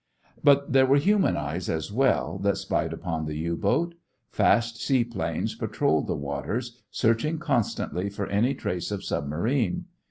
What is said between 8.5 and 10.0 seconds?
trace of submarine.